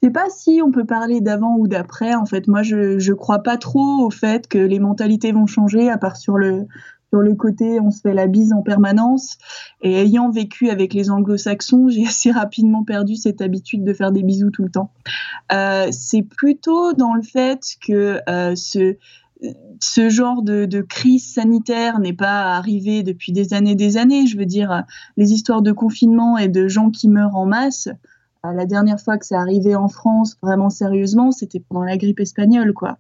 Je 0.02 0.08
sais 0.08 0.12
pas 0.12 0.28
si 0.28 0.60
on 0.62 0.70
peut 0.70 0.84
parler 0.84 1.20
d'avant 1.20 1.56
ou 1.56 1.66
d'après. 1.66 2.14
En 2.14 2.26
fait, 2.26 2.46
moi, 2.48 2.62
je 2.62 2.96
ne 2.96 3.14
crois 3.14 3.42
pas 3.42 3.56
trop 3.56 4.04
au 4.04 4.10
fait 4.10 4.46
que 4.46 4.58
les 4.58 4.78
mentalités 4.78 5.32
vont 5.32 5.46
changer, 5.46 5.90
à 5.90 5.96
part 5.96 6.16
sur 6.16 6.36
le, 6.36 6.66
sur 7.10 7.20
le 7.20 7.34
côté, 7.34 7.80
on 7.80 7.90
se 7.90 8.00
fait 8.00 8.14
la 8.14 8.26
bise 8.26 8.52
en 8.52 8.62
permanence. 8.62 9.38
Et 9.82 9.94
ayant 9.94 10.30
vécu 10.30 10.70
avec 10.70 10.94
les 10.94 11.10
anglo-saxons, 11.10 11.88
j'ai 11.90 12.06
assez 12.06 12.30
rapidement 12.30 12.84
perdu 12.84 13.16
cette 13.16 13.40
habitude 13.40 13.84
de 13.84 13.92
faire 13.92 14.12
des 14.12 14.22
bisous 14.22 14.50
tout 14.50 14.64
le 14.64 14.70
temps. 14.70 14.90
Euh, 15.52 15.88
c'est 15.92 16.22
plutôt 16.22 16.92
dans 16.92 17.14
le 17.14 17.22
fait 17.22 17.76
que 17.80 18.20
euh, 18.28 18.54
ce, 18.56 18.96
ce 19.80 20.08
genre 20.08 20.42
de, 20.42 20.80
crise 20.82 21.32
sanitaire 21.32 21.98
n'est 21.98 22.12
pas 22.12 22.56
arrivé 22.56 23.02
depuis 23.02 23.32
des 23.32 23.54
années 23.54 23.74
des 23.74 23.96
années. 23.96 24.26
Je 24.26 24.36
veux 24.36 24.46
dire, 24.46 24.84
les 25.16 25.32
histoires 25.32 25.62
de 25.62 25.72
confinement 25.72 26.38
et 26.38 26.48
de 26.48 26.68
gens 26.68 26.90
qui 26.90 27.08
meurent 27.08 27.36
en 27.36 27.46
masse, 27.46 27.88
euh, 28.46 28.52
la 28.52 28.66
dernière 28.66 29.00
fois 29.00 29.18
que 29.18 29.26
c'est 29.26 29.36
arrivé 29.36 29.74
en 29.74 29.88
France, 29.88 30.36
vraiment 30.42 30.70
sérieusement, 30.70 31.32
c'était 31.32 31.60
pendant 31.60 31.84
la 31.84 31.96
grippe 31.96 32.20
espagnole, 32.20 32.72
quoi. 32.72 32.98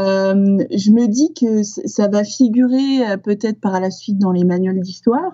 Euh, 0.00 0.64
je 0.70 0.90
me 0.92 1.08
dis 1.08 1.34
que 1.34 1.62
ça 1.64 2.06
va 2.06 2.22
figurer 2.22 3.04
euh, 3.04 3.16
peut-être 3.16 3.60
par 3.60 3.80
la 3.80 3.90
suite 3.90 4.18
dans 4.18 4.30
les 4.30 4.44
manuels 4.44 4.80
d'histoire 4.80 5.32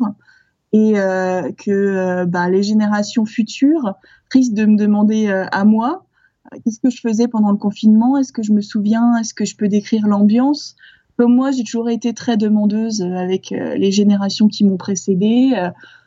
et 0.72 0.98
euh, 0.98 1.52
que 1.52 2.24
bah, 2.24 2.48
les 2.48 2.62
générations 2.62 3.26
futures 3.26 3.94
risquent 4.32 4.54
de 4.54 4.64
me 4.64 4.76
demander 4.76 5.28
à 5.28 5.64
moi 5.64 6.06
qu'est-ce 6.64 6.80
que 6.80 6.90
je 6.90 7.00
faisais 7.00 7.28
pendant 7.28 7.52
le 7.52 7.58
confinement, 7.58 8.16
est-ce 8.16 8.32
que 8.32 8.42
je 8.42 8.52
me 8.52 8.60
souviens, 8.60 9.16
est-ce 9.18 9.34
que 9.34 9.44
je 9.44 9.56
peux 9.56 9.68
décrire 9.68 10.08
l'ambiance? 10.08 10.74
Comme 11.16 11.34
moi, 11.36 11.52
j'ai 11.52 11.62
toujours 11.62 11.90
été 11.90 12.12
très 12.12 12.36
demandeuse 12.36 13.02
avec 13.02 13.50
les 13.50 13.92
générations 13.92 14.48
qui 14.48 14.64
m'ont 14.64 14.76
précédée 14.76 15.52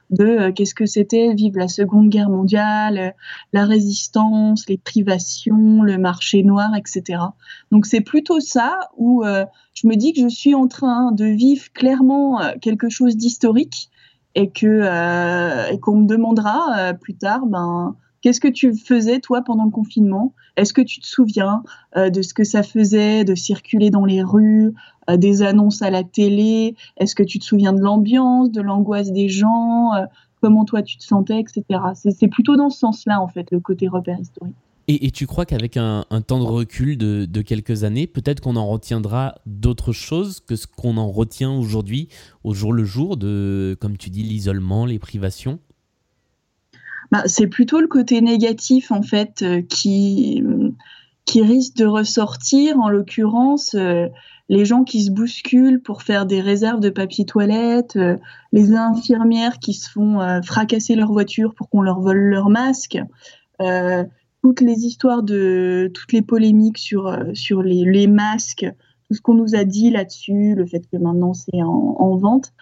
de 0.10 0.26
euh, 0.26 0.52
qu'est-ce 0.52 0.76
que 0.76 0.86
c'était 0.86 1.34
vivre 1.34 1.58
la 1.58 1.68
Seconde 1.68 2.10
Guerre 2.10 2.30
mondiale, 2.30 2.98
euh, 2.98 3.12
la 3.54 3.66
résistance, 3.66 4.68
les 4.70 4.78
privations, 4.78 5.82
le 5.82 5.98
marché 5.98 6.44
noir, 6.44 6.72
etc. 6.76 7.22
Donc 7.72 7.86
c'est 7.86 8.02
plutôt 8.02 8.40
ça 8.40 8.80
où 8.96 9.24
euh, 9.24 9.46
je 9.74 9.88
me 9.88 9.96
dis 9.96 10.14
que 10.14 10.22
je 10.22 10.30
suis 10.30 10.56
en 10.56 10.68
train 10.68 11.12
de 11.12 11.26
vivre 11.26 11.72
clairement 11.74 12.40
quelque 12.62 12.90
chose 12.90 13.16
d'historique 13.16 13.90
et 14.36 14.50
que 14.50 15.72
et 15.72 15.80
qu'on 15.80 15.98
me 15.98 16.08
demandera 16.08 16.94
plus 16.94 17.16
tard, 17.16 17.46
ben 17.46 17.96
Qu'est-ce 18.22 18.40
que 18.40 18.48
tu 18.48 18.76
faisais 18.76 19.20
toi 19.20 19.42
pendant 19.42 19.66
le 19.66 19.72
confinement? 19.72 20.34
Est-ce 20.56 20.74
que 20.74 20.82
tu 20.82 21.00
te 21.00 21.08
souviens 21.08 21.64
de 21.96 22.22
ce 22.22 22.34
que 22.34 22.44
ça 22.44 22.64
faisait 22.64 23.24
de 23.24 23.36
circuler 23.36 23.90
dans 23.90 24.06
les 24.06 24.24
rues, 24.24 24.74
des 25.08 25.44
annonces 25.44 25.82
à 25.82 25.92
la 25.92 26.04
télé? 26.04 26.76
Est-ce 26.98 27.16
que 27.16 27.24
tu 27.24 27.38
te 27.38 27.46
souviens 27.46 27.74
de 27.74 27.80
l'ambiance, 27.80 28.52
de 28.52 28.62
l'angoisse 28.62 29.12
des 29.12 29.30
gens 29.30 29.92
Comment 30.42 30.66
toi 30.66 30.82
tu 30.82 30.98
te 30.98 31.04
sentais, 31.04 31.40
etc. 31.40 31.64
C'est 31.94 32.28
plutôt 32.28 32.56
dans 32.56 32.70
ce 32.70 32.80
sens-là 32.80 33.22
en 33.22 33.28
fait 33.28 33.52
le 33.52 33.60
côté 33.60 33.88
repère 33.88 34.20
historique. 34.20 34.56
Et, 34.90 35.12
tu 35.12 35.28
crois 35.28 35.46
qu'avec 35.46 35.76
un, 35.76 36.06
temps 36.26 36.40
de 36.40 36.46
recul 36.46 36.98
de, 36.98 37.42
quelques 37.42 37.84
années, 37.84 38.08
peut-être 38.08 38.40
qu'on 38.40 38.56
en 38.56 38.68
retiendra 38.68 39.36
d'autres 39.46 39.92
choses 39.92 40.40
que 40.40 40.56
ce 40.56 40.66
qu'on 40.66 40.96
en 40.96 41.12
retient 41.12 41.52
aujourd'hui, 41.52 42.08
au 42.46 42.54
jour 42.54 42.72
le 42.72 42.86
jour, 42.86 43.18
de, 43.18 43.76
comme 43.82 43.98
tu 43.98 44.10
dis, 44.10 44.24
l'isolement, 44.24 44.86
les 44.86 44.98
privations? 44.98 45.60
Bah, 47.12 47.24
C'est 47.26 47.48
plutôt 47.48 47.80
le 47.80 47.88
côté 47.88 48.22
négatif, 48.22 48.92
en 48.92 49.02
fait, 49.02 49.42
euh, 49.42 49.62
qui, 49.62 50.44
qui 51.26 51.42
risque 51.42 51.76
de 51.76 51.86
ressortir. 51.86 52.80
En 52.80 52.90
l'occurrence, 52.90 53.76
euh, 53.76 54.08
les 54.50 54.66
gens 54.66 54.84
qui 54.84 55.04
se 55.04 55.12
bousculent 55.12 55.82
pour 55.82 56.04
faire 56.04 56.26
des 56.26 56.42
réserves 56.42 56.80
de 56.80 56.90
papier 56.90 57.26
toilette, 57.26 57.96
euh, 57.96 58.18
les 58.52 58.74
infirmières 58.74 59.60
qui 59.60 59.74
se 59.74 59.90
font 59.90 60.20
fracasser 60.44 60.96
leur 60.96 61.12
voiture 61.12 61.54
pour 61.54 61.70
qu'on 61.70 61.82
leur 61.82 62.00
vole 62.00 62.18
leur 62.18 62.50
masque 62.50 62.98
toutes 64.44 64.62
les 64.62 64.86
histoires 64.86 65.24
de 65.24 65.92
toutes 65.94 66.14
les 66.14 66.22
polémiques 66.22 66.78
sur 66.78 67.18
sur 67.34 67.64
les, 67.64 68.08
masques, 68.08 68.66
tout 69.08 69.14
ce 69.14 69.22
qu'on 69.22 69.34
nous 69.34 69.56
a 69.56 69.64
dit 69.64 69.90
là-dessus, 69.90 70.54
le 70.56 70.66
fait 70.66 70.88
que 70.90 70.98
maintenant 70.98 71.34
c'est 71.34 71.62
en, 71.64 72.16
vente. 72.18 72.54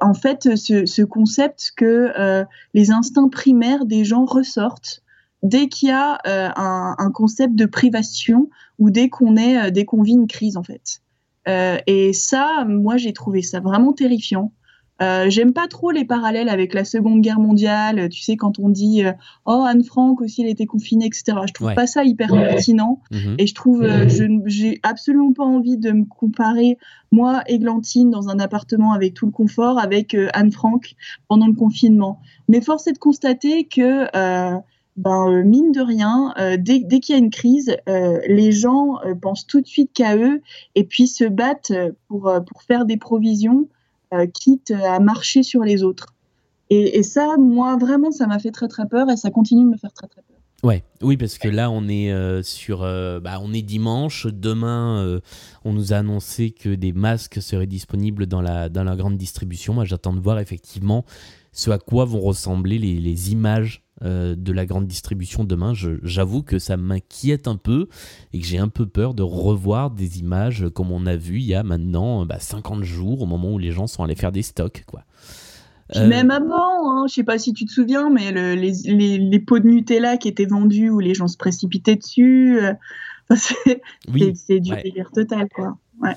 En 0.00 0.14
fait, 0.14 0.56
ce, 0.56 1.02
concept 1.02 1.72
que 1.76 2.12
euh, 2.18 2.44
les 2.74 2.90
instincts 2.90 3.28
primaires 3.28 3.84
des 3.84 4.04
gens 4.04 4.24
ressortent 4.24 5.02
dès 5.42 5.68
qu'il 5.68 5.88
y 5.88 5.92
a 5.92 6.18
euh, 6.26 6.50
un, 6.56 7.10
concept 7.12 7.54
de 7.56 7.66
privation 7.66 8.48
ou 8.78 8.90
dès 8.90 9.08
qu'on 9.08 9.36
est 9.36 9.72
dès 9.72 9.84
qu'on 9.84 10.02
vit 10.02 10.12
une 10.12 10.28
crise 10.28 10.56
en 10.56 10.62
fait. 10.62 11.02
et 11.46 12.12
ça, 12.12 12.64
moi, 12.66 12.96
j'ai 12.96 13.12
trouvé 13.12 13.42
ça 13.42 13.60
vraiment 13.60 13.92
terrifiant. 13.92 14.52
Euh, 15.02 15.28
j'aime 15.28 15.52
pas 15.52 15.66
trop 15.66 15.90
les 15.90 16.04
parallèles 16.04 16.48
avec 16.48 16.74
la 16.74 16.84
Seconde 16.84 17.20
Guerre 17.22 17.40
mondiale. 17.40 18.08
Tu 18.08 18.22
sais, 18.22 18.36
quand 18.36 18.58
on 18.58 18.68
dit 18.68 19.04
euh, 19.04 19.12
oh 19.46 19.64
Anne 19.66 19.82
Frank 19.82 20.20
aussi, 20.20 20.42
elle 20.42 20.48
était 20.48 20.66
confinée, 20.66 21.06
etc. 21.06 21.38
Je 21.46 21.52
trouve 21.52 21.74
pas 21.74 21.86
ça 21.86 22.04
hyper 22.04 22.28
pertinent. 22.28 23.00
Mhm. 23.10 23.34
Et 23.38 23.46
je 23.46 23.54
trouve, 23.54 23.82
euh, 23.82 24.08
je 24.08 24.24
j'ai 24.46 24.80
absolument 24.82 25.32
pas 25.32 25.44
envie 25.44 25.76
de 25.76 25.90
me 25.90 26.04
comparer 26.04 26.78
moi, 27.10 27.42
Églantine, 27.46 28.10
dans 28.10 28.28
un 28.28 28.38
appartement 28.38 28.92
avec 28.92 29.12
tout 29.12 29.26
le 29.26 29.32
confort, 29.32 29.78
avec 29.78 30.16
Anne 30.32 30.50
Frank 30.52 30.94
pendant 31.28 31.46
le 31.46 31.52
confinement. 31.52 32.20
Mais 32.48 32.60
force 32.60 32.86
est 32.86 32.92
de 32.92 32.98
constater 32.98 33.64
que 33.64 34.06
ben, 34.96 35.42
mine 35.44 35.72
de 35.72 35.80
rien, 35.80 36.32
dès, 36.58 36.78
dès 36.78 37.00
qu'il 37.00 37.14
y 37.14 37.16
a 37.16 37.18
une 37.18 37.30
crise, 37.30 37.76
les 37.86 38.52
gens 38.52 38.98
pensent 39.20 39.46
tout 39.46 39.60
de 39.60 39.66
suite 39.66 39.90
qu'à 39.92 40.16
eux 40.16 40.40
et 40.74 40.84
puis 40.84 41.06
se 41.06 41.24
battent 41.24 41.74
pour, 42.08 42.32
pour 42.46 42.62
faire 42.62 42.86
des 42.86 42.96
provisions 42.96 43.66
euh, 43.66 43.81
quitte 44.32 44.70
à 44.70 45.00
marcher 45.00 45.42
sur 45.42 45.62
les 45.62 45.82
autres. 45.82 46.14
Et, 46.70 47.02
ça, 47.02 47.36
moi, 47.38 47.76
vraiment, 47.76 48.10
ça 48.10 48.26
m'a 48.26 48.38
fait 48.38 48.50
très 48.50 48.66
très 48.66 48.86
peur 48.86 49.10
et 49.10 49.16
ça 49.18 49.30
continue 49.30 49.64
de 49.64 49.70
me 49.70 49.76
faire 49.76 49.92
très 49.92 50.06
très 50.06 50.22
peur. 50.22 50.38
Ouais, 50.62 50.84
oui, 51.02 51.18
parce 51.18 51.36
que 51.36 51.48
là, 51.48 51.70
on 51.70 51.86
est 51.86 52.10
euh, 52.10 52.42
sur, 52.42 52.82
euh, 52.82 53.20
bah, 53.20 53.40
on 53.42 53.52
est 53.52 53.60
dimanche. 53.60 54.26
Demain, 54.26 55.20
on 55.64 55.72
nous 55.74 55.92
a 55.92 55.96
annoncé 55.96 56.50
que 56.50 56.74
des 56.74 56.92
masques 56.92 57.42
seraient 57.42 57.66
disponibles 57.66 58.26
dans 58.26 58.40
la 58.40 58.70
dans 58.70 58.84
la 58.84 58.96
grande 58.96 59.18
distribution. 59.18 59.74
Moi, 59.74 59.84
j'attends 59.84 60.14
de 60.14 60.20
voir 60.20 60.38
effectivement 60.38 61.04
ce 61.52 61.70
à 61.70 61.78
quoi 61.78 62.06
vont 62.06 62.20
ressembler 62.20 62.78
les 62.78 63.32
images 63.32 63.82
euh, 64.04 64.34
de 64.36 64.52
la 64.52 64.66
grande 64.66 64.86
distribution 64.86 65.44
demain. 65.44 65.72
J'avoue 65.74 66.42
que 66.42 66.58
ça 66.58 66.76
m'inquiète 66.76 67.48
un 67.48 67.56
peu 67.56 67.88
et 68.32 68.40
que 68.40 68.46
j'ai 68.46 68.58
un 68.58 68.68
peu 68.68 68.86
peur 68.86 69.14
de 69.14 69.22
revoir 69.22 69.90
des 69.90 70.18
images 70.18 70.66
comme 70.74 70.90
on 70.90 71.06
a 71.06 71.16
vu 71.16 71.36
il 71.36 71.44
y 71.44 71.54
a 71.54 71.62
maintenant 71.62 72.26
50 72.38 72.80
bah, 72.80 72.84
jours, 72.84 73.22
au 73.22 73.26
moment 73.26 73.52
où 73.52 73.58
les 73.58 73.70
gens 73.70 73.86
sont 73.86 74.02
allés 74.02 74.14
faire 74.14 74.32
des 74.32 74.42
stocks. 74.42 74.84
quoi. 74.86 75.04
Euh, 75.96 76.08
même 76.08 76.30
avant, 76.30 76.90
hein, 76.90 77.06
je 77.08 77.14
sais 77.14 77.24
pas 77.24 77.38
si 77.38 77.52
tu 77.52 77.64
te 77.66 77.72
souviens, 77.72 78.10
mais 78.10 78.32
les, 78.32 79.38
pots 79.40 79.58
de 79.58 79.66
Nutella 79.66 80.16
qui 80.16 80.28
étaient 80.28 80.46
vendus 80.46 80.90
où 80.90 81.00
les 81.00 81.14
gens 81.14 81.28
se 81.28 81.36
précipitaient 81.36 81.96
dessus, 81.96 82.58
euh, 82.60 82.72
c'est 83.36 84.60
du 84.60 84.74
délire 84.82 85.10
total, 85.12 85.48
quoi. 85.54 85.76
Ouais. 86.00 86.16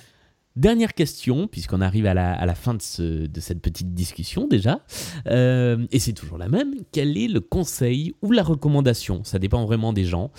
Dernière 0.56 0.94
question, 0.94 1.48
puisqu'on 1.48 1.82
arrive 1.82 2.06
à 2.06 2.14
la, 2.14 2.56
fin 2.56 2.76
de, 2.76 2.80
cette 2.80 3.62
petite 3.62 3.94
discussion 3.94 4.48
déjà, 4.48 4.80
euh, 5.28 5.86
et 5.92 6.00
c'est 6.00 6.14
toujours 6.14 6.38
la 6.38 6.48
même, 6.48 6.76
quel 6.94 7.18
est 7.18 7.28
le 7.28 7.42
conseil 7.42 8.14
ou 8.22 8.32
la 8.32 8.42
recommandation? 8.42 9.26
Ça 9.26 9.38
dépend 9.38 9.66
vraiment 9.66 9.92
des 9.92 10.06
gens. 10.06 10.32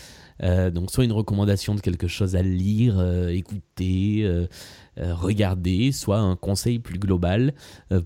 Euh, 0.42 0.70
donc 0.70 0.90
soit 0.90 1.04
une 1.04 1.12
recommandation 1.12 1.74
de 1.74 1.80
quelque 1.80 2.08
chose 2.08 2.34
à 2.34 2.40
lire, 2.40 2.98
euh, 2.98 3.28
écouter, 3.28 4.26
regarder, 4.96 5.92
soit 5.92 6.18
un 6.18 6.34
conseil 6.34 6.78
plus 6.78 6.98
global 6.98 7.52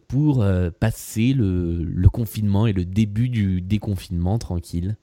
pour 0.09 0.45
passer 0.81 1.33
le, 1.33 2.09
confinement 2.13 2.67
et 2.67 2.73
le 2.73 2.85
début 2.85 3.29
du 3.29 3.61
déconfinement 3.61 4.37
tranquille. 4.39 4.97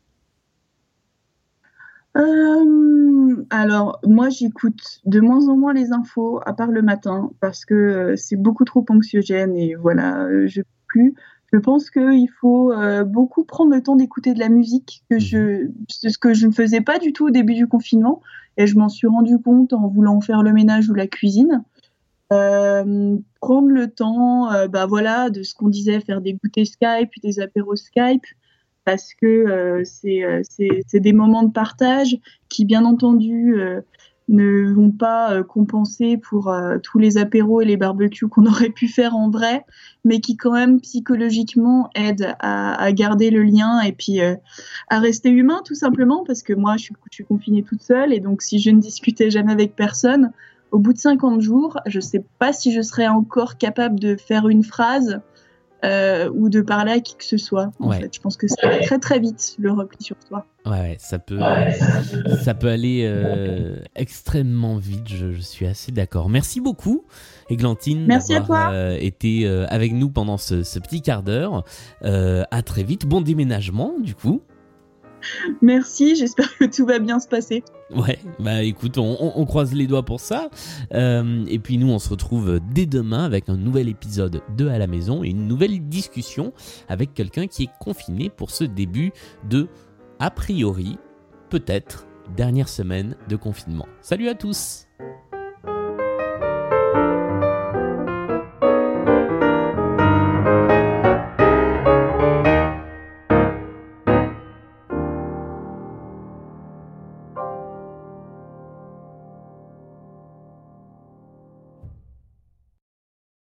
Alors, 3.49 3.99
moi, 4.03 4.29
j'écoute 4.29 5.01
de 5.05 5.19
moins 5.19 5.47
en 5.47 5.57
moins 5.57 5.73
les 5.73 5.91
infos, 5.91 6.39
à 6.45 6.53
part 6.53 6.71
le 6.71 6.81
matin, 6.81 7.31
parce 7.39 7.65
que 7.65 7.73
euh, 7.73 8.15
c'est 8.15 8.35
beaucoup 8.35 8.65
trop 8.65 8.83
anxiogène 8.89 9.55
et 9.55 9.75
voilà, 9.75 10.23
euh, 10.23 10.47
je 10.47 10.61
plus. 10.87 11.13
Je 11.53 11.59
pense 11.59 11.89
qu'il 11.89 12.29
faut 12.41 12.71
euh, 12.73 13.03
beaucoup 13.03 13.43
prendre 13.43 13.73
le 13.73 13.81
temps 13.81 13.95
d'écouter 13.95 14.33
de 14.33 14.39
la 14.39 14.49
musique, 14.49 15.03
que 15.09 15.19
je, 15.19 15.69
ce 15.89 16.17
que 16.17 16.33
je 16.33 16.47
ne 16.47 16.51
faisais 16.51 16.81
pas 16.81 16.99
du 16.99 17.13
tout 17.13 17.27
au 17.27 17.29
début 17.29 17.53
du 17.53 17.67
confinement, 17.67 18.21
et 18.57 18.67
je 18.67 18.77
m'en 18.77 18.89
suis 18.89 19.07
rendu 19.07 19.37
compte 19.37 19.73
en 19.73 19.87
voulant 19.87 20.19
faire 20.19 20.43
le 20.43 20.53
ménage 20.53 20.89
ou 20.89 20.93
la 20.93 21.07
cuisine. 21.07 21.63
prendre 22.29 23.67
le 23.67 23.87
temps, 23.87 24.49
bah 24.67 24.85
voilà, 24.87 25.29
de 25.29 25.43
ce 25.43 25.53
qu'on 25.55 25.69
disait, 25.69 25.99
faire 26.01 26.21
des 26.21 26.33
goûters 26.33 26.65
Skype, 26.65 27.11
des 27.23 27.39
apéros 27.39 27.75
Skype, 27.75 28.25
parce 28.87 29.13
que 29.13 29.25
euh, 29.25 29.83
euh, 30.05 30.41
c'est 30.87 30.99
des 31.01 31.11
moments 31.11 31.43
de 31.43 31.51
partage 31.51 32.17
qui, 32.47 32.63
bien 32.63 32.85
entendu, 32.85 33.59
euh, 33.59 33.81
ne 34.29 34.73
vont 34.73 34.91
pas 34.91 35.43
compenser 35.43 36.15
pour 36.15 36.53
tous 36.83 36.97
les 36.97 37.17
apéros 37.17 37.61
et 37.61 37.65
les 37.65 37.75
barbecues 37.75 38.29
qu'on 38.29 38.45
aurait 38.45 38.69
pu 38.69 38.87
faire 38.87 39.13
en 39.17 39.29
vrai, 39.29 39.65
mais 40.05 40.21
qui 40.21 40.37
quand 40.37 40.53
même 40.53 40.79
psychologiquement 40.79 41.89
aident 41.95 42.33
à, 42.39 42.91
garder 42.93 43.29
le 43.29 43.43
lien 43.43 43.81
et 43.81 43.91
puis 43.91 44.19
à 44.21 44.99
rester 44.99 45.29
humain 45.29 45.61
tout 45.65 45.75
simplement, 45.75 46.23
parce 46.25 46.41
que 46.41 46.53
moi 46.53 46.75
je 46.77 46.83
suis, 46.83 46.95
je 47.11 47.15
suis, 47.15 47.25
confinée 47.25 47.63
toute 47.63 47.81
seule 47.81 48.13
et 48.13 48.21
donc 48.21 48.41
si 48.41 48.59
je 48.59 48.69
ne 48.69 48.79
discutais 48.79 49.29
jamais 49.29 49.51
avec 49.51 49.75
personne, 49.75 50.31
au 50.71 50.79
bout 50.79 50.93
de 50.93 50.97
50 50.97 51.41
jours, 51.41 51.77
je 51.85 51.97
ne 51.97 52.03
sais 52.03 52.23
pas 52.39 52.51
si 52.51 52.73
je 52.73 52.81
serais 52.81 53.07
encore 53.07 53.57
capable 53.57 53.99
de 53.99 54.15
faire 54.15 54.47
une 54.49 54.63
phrase 54.63 55.21
euh, 55.83 56.29
ou 56.33 56.49
de 56.49 56.61
parler 56.61 56.91
à 56.91 56.99
qui 56.99 57.15
que 57.15 57.23
ce 57.23 57.37
soit. 57.37 57.71
En 57.79 57.91
fait. 57.91 58.13
Je 58.13 58.19
pense 58.19 58.37
que 58.37 58.47
ça 58.47 58.67
va 58.67 58.79
très 58.79 58.99
très 58.99 59.19
vite 59.19 59.55
le 59.59 59.71
repli 59.71 60.03
sur 60.03 60.15
toi. 60.27 60.45
Ouais, 60.65 60.97
ça 60.99 61.19
peut, 61.19 61.39
ça 62.43 62.53
peut 62.53 62.67
aller 62.67 63.03
euh, 63.05 63.77
extrêmement 63.95 64.77
vite. 64.77 65.07
Je, 65.07 65.39
suis 65.39 65.65
assez 65.65 65.91
d'accord. 65.91 66.29
Merci 66.29 66.61
beaucoup, 66.61 67.05
Églantine, 67.49 68.07
d'avoir 68.07 68.71
euh, 68.73 68.97
été 68.99 69.47
avec 69.69 69.93
nous 69.93 70.09
pendant 70.09 70.37
ce, 70.37 70.63
ce 70.63 70.79
petit 70.79 71.01
quart 71.01 71.23
d'heure. 71.23 71.63
à 72.01 72.61
très 72.63 72.83
vite. 72.83 73.05
Bon 73.05 73.21
déménagement, 73.21 73.93
du 73.99 74.15
coup. 74.15 74.41
Merci, 75.61 76.15
j'espère 76.15 76.55
que 76.57 76.65
tout 76.65 76.85
va 76.85 76.99
bien 76.99 77.19
se 77.19 77.27
passer. 77.27 77.63
Ouais, 77.95 78.19
bah 78.39 78.63
écoute, 78.63 78.97
on, 78.97 79.45
croise 79.45 79.73
les 79.73 79.87
doigts 79.87 80.03
pour 80.03 80.19
ça. 80.19 80.49
Euh, 80.93 81.45
et 81.47 81.59
puis 81.59 81.77
nous, 81.77 81.89
on 81.89 81.99
se 81.99 82.09
retrouve 82.09 82.59
dès 82.71 82.85
demain 82.85 83.23
avec 83.23 83.49
un 83.49 83.57
nouvel 83.57 83.87
épisode 83.87 84.41
de 84.55 84.67
À 84.67 84.77
la 84.77 84.87
maison 84.87 85.23
et 85.23 85.29
une 85.29 85.47
nouvelle 85.47 85.87
discussion 85.87 86.53
avec 86.89 87.13
quelqu'un 87.13 87.47
qui 87.47 87.63
est 87.63 87.69
confiné 87.79 88.29
pour 88.29 88.51
ce 88.51 88.63
début 88.63 89.11
de, 89.49 89.67
a 90.19 90.29
priori, 90.31 90.97
peut-être, 91.49 92.07
dernière 92.35 92.67
semaine 92.67 93.15
de 93.29 93.35
confinement. 93.35 93.87
Salut 94.01 94.27
à 94.27 94.35
tous 94.35 94.87